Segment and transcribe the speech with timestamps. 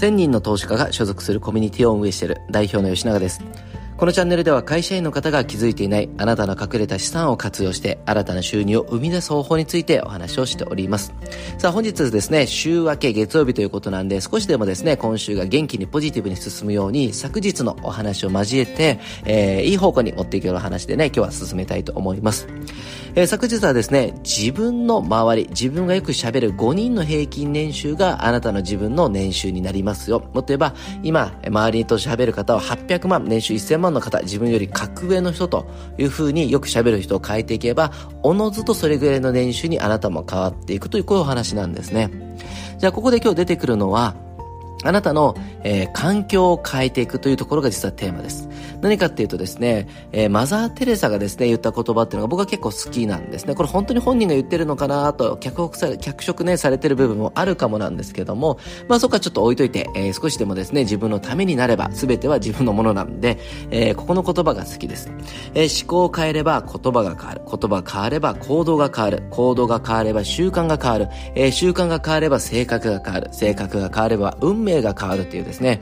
[0.00, 3.42] 1000人の投資家が所属するコミュニティを運営している代表の吉永です。
[3.98, 11.12] このチャンネルでは会社員の方が気づいていないあなたの隠れた資産を活用して新たな収入を生み出す方法についてお話をしております。
[11.58, 22.48] さあ本日ですね、週明け月曜日ということなんで少しでもですね、今週が元気にポジティブに進むように昨日のお話を交えて、えー、いい方向に持っていくような話でね、今日は進めたいと思います。
[23.16, 30.20] えー、昨日はですね、自分の周り、自分がよく喋る5人の平均年収があなたの自分の年収になりますよ。
[30.20, 35.66] もっと言えば、今、周りと喋る方は800万、年収1000万の方、自分より格上の人と
[35.98, 37.90] いう風によく喋る人を変えていけば、
[38.22, 42.10] おのずとそれぐらいの年収にあなたも変わっていくというこういうお話なんですね。
[42.78, 44.14] じゃあここで今日出てくるのは、
[44.82, 48.48] あなたの、えー、環境を変えていくというところが実はテーマです。
[48.80, 53.54] 何かっていうとですね、えー、マザー・テレサがですね、言った言葉っていうのが僕は結構好きなんですね。
[53.54, 63.38] これ本当に本人が言ってるのかなと、脚色さ脚色ね、されてる部分もあるかもなんですけども、まあそこはちょっと置いといて、えー、少しでもですね、自分のためになれば、全ては自分のものなんで、
[63.70, 65.10] えー、ここの言葉が好きです。
[65.54, 67.42] えー、思考を変えれば言葉が変わる。
[67.46, 69.22] 言葉が変われば行動が変わる。
[69.30, 71.08] 行動が変われば習慣が変わる。
[71.34, 73.28] えー、習慣が変われば性格が変わる。
[73.32, 75.80] 性格が変われば運命が変わるっていうですね、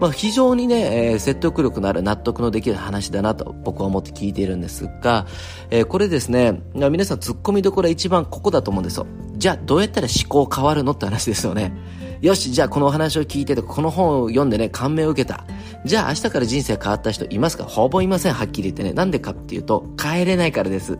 [0.00, 5.26] まあ、非常にね、えー、説得力のある納得のできる話だなと僕は思って聞いているんですが、
[5.70, 9.06] えー、これですね、皆さん突っ込みどころは一番ここだと思うんですよ。
[9.36, 11.72] じゃあどうやったら思考変わるのって話ですよね。
[12.20, 15.44] よし、じゃあこのお話を聞いてて、この本を読んでね、感銘を受けた。
[15.84, 17.64] じゃあ明日から人生変わった人いますか？
[17.64, 18.92] ほぼいません、はっきり言ってね。
[18.92, 20.98] なんでかっていうと、変えれないからです。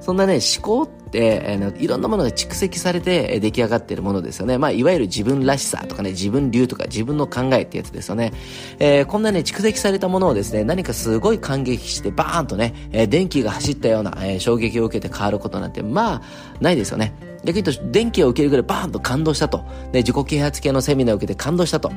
[0.00, 4.56] そんなね、思考って、えー、いろんなものが蓄積されて出来上がっているものですよね。
[4.56, 8.32] まあ、いわゆる自分らしさとかね、自分流とか自分の考えってやつですよね。
[8.78, 16.22] えー、こんなね、蓄積されたものをですね、何かすごい感激してバーンとね、えー、電気が走ったような、えー、衝撃を受けて変わることなんて、まあ、
[16.60, 17.14] ないですよね。
[17.44, 19.64] 逆に言うと、電気を受けるぐらいバーンと感動したと。
[19.92, 21.90] で、自己啓発系のセミナーを受けて感動したと。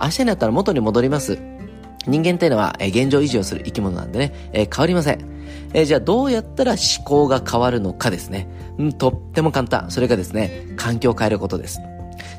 [0.00, 1.38] 明日になったら元に戻ります。
[2.06, 5.33] 人間っていうのは、え現状維持をする生き物なんでね、え変わりません。
[5.72, 8.48] えじゃあどうやったら思考が変わるのかですね。
[8.78, 9.90] うん、とっても簡単。
[9.90, 11.80] それがですね、環境を変えることです。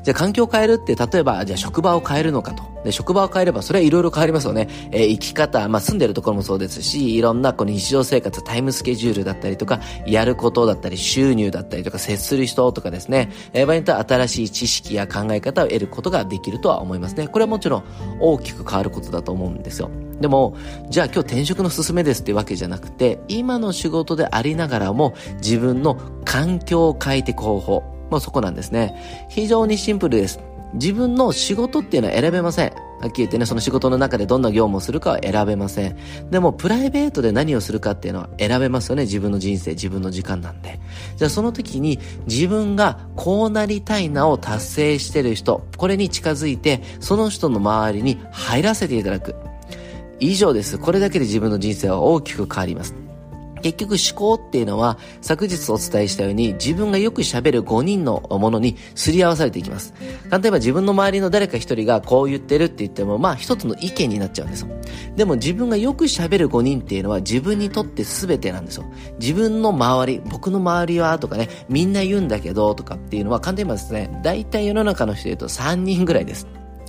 [0.02, 2.62] じゃあ環境を変えるって、例えば、じゃあ職場を変えるのかと。
[2.84, 4.68] で、職場を変えれば、それはいろいろ変わりますよね。
[4.92, 17.28] えー、生き方、まあ、住んでるところもそうですし、いろんなこの日常生活、タイムスケジュールだったりとか、やることだったり、収入だったりとか、接する人とかですね、えー、場合によっては新しい知識や考え方を得ることができるとは思いますね。
[17.28, 17.84] これはもちろん
[18.20, 19.90] 大きく変わることだと思うんですよ。
[20.20, 20.56] でも、
[20.88, 27.95] じゃあ今日転職の勧めですってわけじゃなくて、今の仕事でありながらも自分の環境を変えていく方法。
[28.10, 29.26] まあそこなんですね。
[29.28, 30.40] 非常にシンプルです。
[30.74, 32.72] 自分の仕事っていうのは選べません。
[33.00, 35.96] はっきり言ってね、その仕事の中でどんな業務をするかは選べません。
[36.30, 39.02] でも、プライベートで何をするかっていうのは選べますよね。
[39.02, 40.80] 自分の人生、自分の時間なんで。
[41.16, 49.34] じゃあその時に自分がこうなりたいなを達成してる人、これに近づいて、その人の周りに入らせていただく。
[50.18, 50.78] 以上です。
[50.78, 53.05] これだけで自分の人生は大きく変わります。
[53.66, 59.92] 結局思考っていうのは昨日お伝えしたように自分がよく喋る5人のものにすり合わされていきます。
[60.30, 64.68] 例えば自分の周りの誰か1人がこう言ってるって言ってもまあ一つの意見になっちゃうんですよ。
[65.16, 68.84] でも自分がよく喋る5人っていうのは自分にとって全てなんですよ。
[69.18, 76.46] 自分の周り、僕の周りはとかね、みんな言うんだけどとかっていうのは簡単に言いますね、大体世の中の人で言うと3人ぐらいです。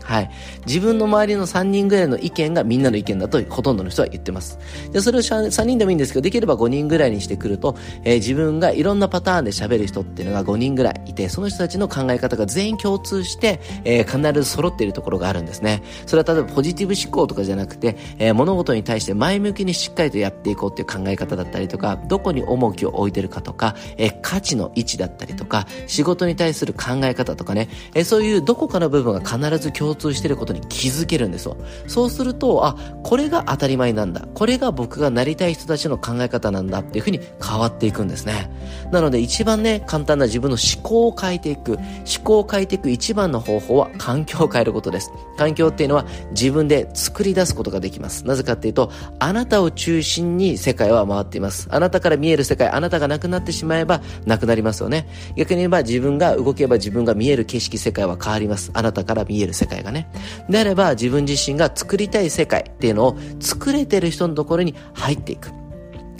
[0.08, 0.32] はい。
[0.66, 4.58] 自分の周りの3人ぐらいの意見がみんなの意見だとほとんどの人は言ってます。
[4.90, 7.76] じゃあそれを3人でもいいんですけど、できれば5人ぐらいにしてくると、
[8.06, 15.84] えー、自分がいろんなパターンで喋る人っていうのが5人ぐらいいて、その人たちの考え方が全員共通して、えー、必ず揃っているところがあるんですね。
[16.06, 31.58] それは例えばポジティブ思考とかじゃなくて、えー、物事に対して前向きにしっかりとやっていこうっていう考え方だったりとか、どこに重きを置いてるかとか、えー、価値の位置だったりとか、仕事に対する考え方とかね、えー、そういうどこかの部分が必ず共通通してることに気づけるんですよ。
[31.88, 34.28] そうすると、あ、これが当たり前なんだ。
[34.34, 38.52] これが僕がなりたい人たちの考え方なんだっていうふうに変わっていくんですね。
[38.92, 41.74] なので一番ね、簡単な自分の思考を変えていく。
[41.74, 45.12] 思考を変えていく一番の方法は環境を変えることです。
[45.38, 48.26] 環境っていうのは自分で作り出すことができます。
[48.26, 51.68] なぜかっていうと、あなたを中心に世界は回っています。
[51.72, 55.08] あなたから見える世界、あなたがなくなってしまえばなくなりますよね。
[55.36, 58.72] 逆に言えば自分が動けば自分が見える景色、世界は変わります。
[58.74, 60.10] あなたから見える世界がね。
[60.50, 65.52] であれば自分自身が作りたい世界っていうのを作れてる人のところに入っていく。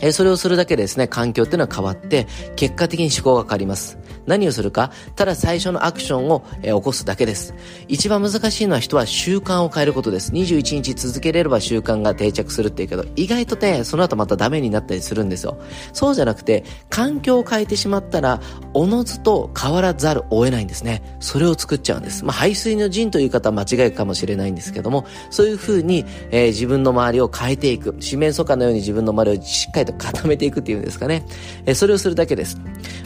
[0.02, 3.98] えそれをするだけでですね、環境っていうのは変わって、結果的に思考が変わります。
[4.26, 7.54] 何をするかただ最初のアクションを、え起こすだけです。
[7.88, 10.32] 一番難しいのは人は習慣を変えることです。
[10.32, 15.58] 21日続けれれば習慣が定着するっていうけど、意外とね、その後またダメになったりするんですよ。
[15.94, 18.42] そうじゃなくて、環境を変えてしまったら、
[18.74, 21.18] おのずと変わらざるを得ないんですね。
[21.20, 22.24] それを作っちゃうんです。
[22.26, 27.96] まあ、排水の陣という方は間違いかもしれないんですけども、そういう風に、えー、自分の周りを変えていく。
[28.00, 31.24] 四面楚歌のように自分の周りをしっかりと固めていくっていうんですかね。
[31.66, 32.58] えー、それをするだけです。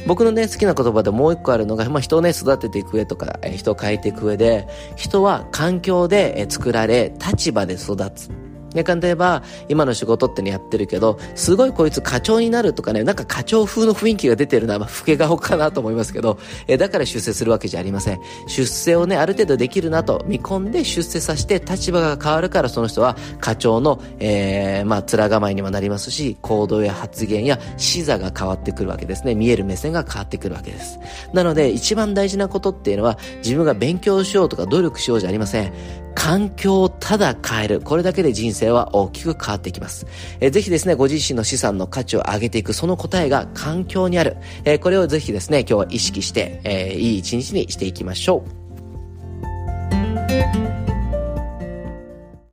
[0.08, 8.41] 僕のね、好きな言葉でもう一個あるのが、まあ、人をね、育てていく上とか、えー、人を変えていく上で、人は環境で、えー、作られ、立場で育つ。
[8.74, 16.38] で、簡単に言えば、今の仕事ってのやってるけど、すごいこいつ課長になるとかね、なんか課長風の雰囲気が出てるのは、まあ、老け顔かなと思いますけど、
[16.68, 18.22] えだから出世するわけじゃありません。
[18.48, 29.36] 出世をね、ある程度できるなと見込んで出世させて、立場が変わるからその人は課長の、えー、まあ、面構えにもなりますし、行動や発言や視座が変わってくるわけですね。
[29.36, 31.00] 見える目線が変わってくるわけです。
[31.34, 35.74] なので、一番大事なことっていうのは、自分が勉強しようとか努力しようじゃありません。
[36.16, 37.82] 環境をただ変える。
[37.82, 40.06] これだけで人生は大きく変わっていきます。
[40.40, 44.38] えー、ぜひですね、ご自身の資産の価値を上げていく、その答えが環境にある。
[44.66, 48.61] えー、これをぜひですね、今日は意識して、えー、いい一日にしていきましょう。